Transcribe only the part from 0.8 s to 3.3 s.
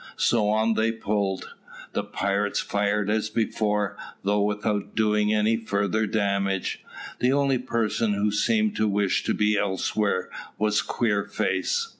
pulled. The pirates fired as